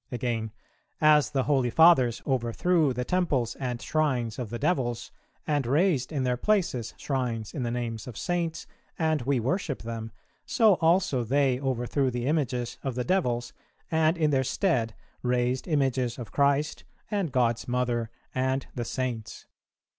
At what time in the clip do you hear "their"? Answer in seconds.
6.23-6.37, 14.31-14.43